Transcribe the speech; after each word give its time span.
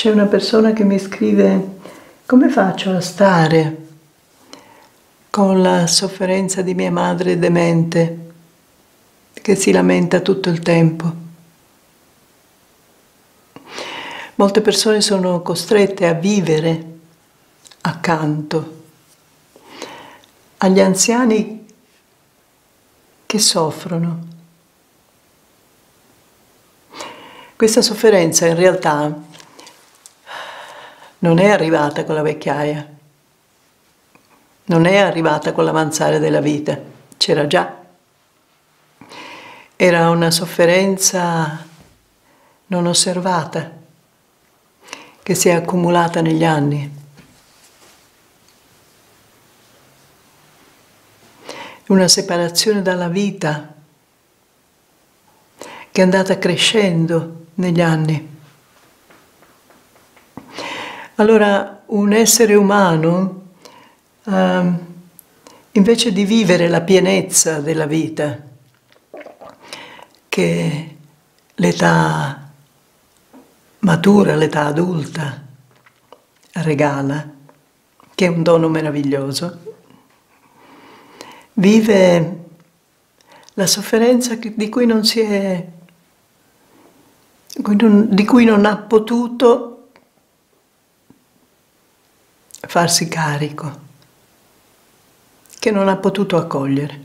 C'è 0.00 0.10
una 0.10 0.24
persona 0.24 0.72
che 0.72 0.82
mi 0.82 0.98
scrive 0.98 1.76
come 2.24 2.48
faccio 2.48 2.90
a 2.90 3.02
stare 3.02 3.88
con 5.28 5.60
la 5.60 5.86
sofferenza 5.86 6.62
di 6.62 6.72
mia 6.72 6.90
madre 6.90 7.38
demente 7.38 8.30
che 9.34 9.54
si 9.54 9.70
lamenta 9.72 10.20
tutto 10.20 10.48
il 10.48 10.60
tempo. 10.60 11.12
Molte 14.36 14.62
persone 14.62 15.02
sono 15.02 15.42
costrette 15.42 16.06
a 16.06 16.14
vivere 16.14 16.84
accanto 17.82 18.82
agli 20.56 20.80
anziani 20.80 21.66
che 23.26 23.38
soffrono. 23.38 24.28
Questa 27.54 27.82
sofferenza 27.82 28.46
in 28.46 28.56
realtà 28.56 29.28
non 31.20 31.38
è 31.38 31.48
arrivata 31.48 32.04
con 32.04 32.14
la 32.14 32.22
vecchiaia, 32.22 32.86
non 34.64 34.86
è 34.86 34.96
arrivata 34.98 35.52
con 35.52 35.64
l'avanzare 35.64 36.18
della 36.18 36.40
vita, 36.40 36.78
c'era 37.16 37.46
già. 37.46 37.78
Era 39.76 40.10
una 40.10 40.30
sofferenza 40.30 41.66
non 42.66 42.86
osservata 42.86 43.78
che 45.22 45.34
si 45.34 45.48
è 45.48 45.52
accumulata 45.52 46.20
negli 46.20 46.44
anni. 46.44 46.98
Una 51.88 52.08
separazione 52.08 52.82
dalla 52.82 53.08
vita 53.08 53.74
che 55.90 56.00
è 56.00 56.04
andata 56.04 56.38
crescendo 56.38 57.46
negli 57.54 57.80
anni. 57.80 58.38
Allora 61.20 61.82
un 61.88 62.14
essere 62.14 62.54
umano, 62.54 63.42
uh, 64.24 64.72
invece 65.72 66.12
di 66.14 66.24
vivere 66.24 66.66
la 66.66 66.80
pienezza 66.80 67.60
della 67.60 67.84
vita, 67.84 68.42
che 70.30 70.96
l'età 71.52 72.50
matura, 73.80 74.34
l'età 74.34 74.64
adulta 74.64 75.42
regala, 76.52 77.30
che 78.14 78.24
è 78.24 78.28
un 78.28 78.42
dono 78.42 78.70
meraviglioso, 78.70 79.58
vive 81.52 82.44
la 83.52 83.66
sofferenza 83.66 84.36
di 84.36 84.68
cui 84.70 84.86
non 84.86 85.04
si 85.04 85.20
è, 85.20 85.66
di 87.52 88.24
cui 88.24 88.44
non 88.46 88.64
ha 88.64 88.78
potuto 88.78 89.69
farsi 92.70 93.08
carico, 93.08 93.80
che 95.58 95.72
non 95.72 95.88
ha 95.88 95.96
potuto 95.96 96.36
accogliere. 96.36 97.00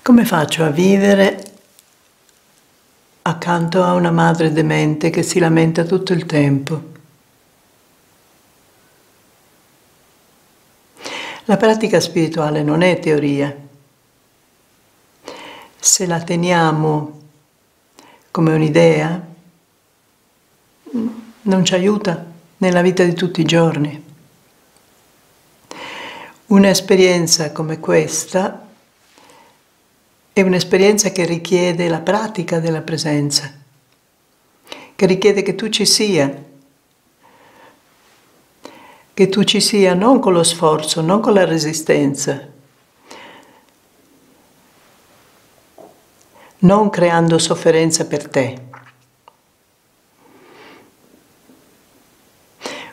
Come 0.00 0.24
faccio 0.24 0.62
a 0.62 0.70
vivere 0.70 1.42
accanto 3.22 3.82
a 3.82 3.94
una 3.94 4.12
madre 4.12 4.52
demente 4.52 5.10
che 5.10 5.24
si 5.24 5.40
lamenta 5.40 5.82
tutto 5.82 6.12
il 6.12 6.24
tempo? 6.24 6.82
La 11.46 11.56
pratica 11.56 11.98
spirituale 11.98 12.62
non 12.62 12.82
è 12.82 13.00
teoria. 13.00 13.52
Se 15.80 16.06
la 16.06 16.22
teniamo 16.22 17.22
come 18.34 18.52
un'idea, 18.52 19.24
non 21.42 21.64
ci 21.64 21.72
aiuta 21.72 22.26
nella 22.56 22.82
vita 22.82 23.04
di 23.04 23.14
tutti 23.14 23.40
i 23.40 23.44
giorni. 23.44 24.04
Un'esperienza 26.46 27.52
come 27.52 27.78
questa 27.78 28.66
è 30.32 30.42
un'esperienza 30.42 31.10
che 31.10 31.24
richiede 31.24 31.86
la 31.86 32.00
pratica 32.00 32.58
della 32.58 32.80
presenza, 32.80 33.52
che 34.96 35.06
richiede 35.06 35.42
che 35.42 35.54
tu 35.54 35.68
ci 35.68 35.86
sia, 35.86 36.42
che 39.14 39.28
tu 39.28 39.44
ci 39.44 39.60
sia 39.60 39.94
non 39.94 40.18
con 40.18 40.32
lo 40.32 40.42
sforzo, 40.42 41.02
non 41.02 41.20
con 41.20 41.34
la 41.34 41.44
resistenza, 41.44 42.48
non 46.64 46.90
creando 46.90 47.38
sofferenza 47.38 48.06
per 48.06 48.28
te. 48.28 48.62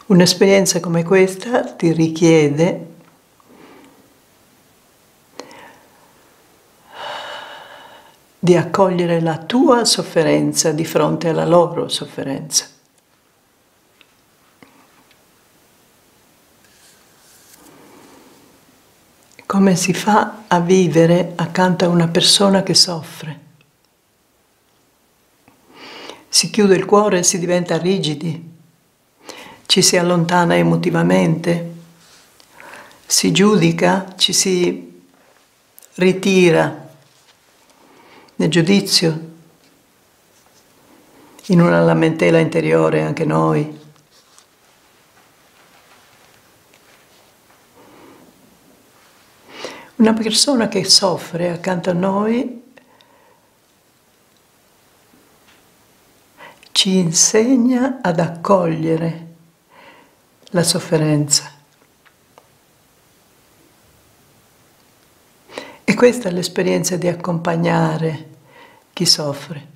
Un'esperienza 0.08 0.80
come 0.82 1.04
questa 1.04 1.64
ti 1.64 1.92
richiede 1.94 2.88
di 8.38 8.56
accogliere 8.58 9.22
la 9.22 9.38
tua 9.38 9.86
sofferenza 9.86 10.72
di 10.72 10.84
fronte 10.84 11.30
alla 11.30 11.46
loro 11.46 11.88
sofferenza. 11.88 12.66
Come 19.46 19.76
si 19.76 19.94
fa 19.94 20.44
a 20.48 20.60
vivere 20.60 21.34
accanto 21.36 21.86
a 21.86 21.90
una 21.90 22.08
persona 22.08 22.64
che 22.64 22.74
soffre? 22.74 23.41
Si 26.34 26.50
chiude 26.50 26.76
il 26.76 26.86
cuore 26.86 27.20
e 27.20 27.24
si 27.24 27.40
diventa 27.40 27.78
rigidi, 27.78 28.50
ci 29.66 29.82
si 29.82 29.98
allontana 29.98 30.56
emotivamente, 30.56 31.74
si 33.06 33.34
giudica, 33.34 34.14
ci 34.16 34.32
si 34.32 35.04
ritira 35.96 36.90
nel 38.36 38.50
giudizio, 38.50 39.30
in 41.48 41.60
una 41.60 41.82
lamentela 41.82 42.40
interiore 42.40 43.02
anche 43.02 43.26
noi. 43.26 43.80
Una 49.98 50.14
persona 50.14 50.70
che 50.70 50.86
soffre 50.86 51.50
accanto 51.50 51.90
a 51.90 51.94
noi 51.94 52.71
ci 56.82 56.98
insegna 56.98 58.00
ad 58.02 58.20
accogliere 58.20 59.28
la 60.50 60.64
sofferenza. 60.64 61.52
E 65.84 65.94
questa 65.94 66.30
è 66.30 66.32
l'esperienza 66.32 66.98
di 66.98 67.08
accompagnare 67.08 68.30
chi 68.94 69.06
soffre. 69.06 69.68